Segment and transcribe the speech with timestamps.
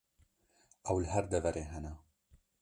[0.89, 1.93] Ew li her deverê hene.